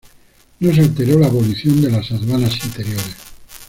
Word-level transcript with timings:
No 0.61 0.73
se 0.73 0.81
alteró 0.81 1.19
la 1.19 1.27
abolición 1.27 1.79
de 1.79 1.91
las 1.91 2.09
aduanas 2.09 2.55
interiores. 2.65 3.15